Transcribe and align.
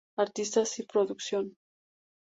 Artistas 0.17 0.79
y 0.79 0.83
producción 0.87 1.55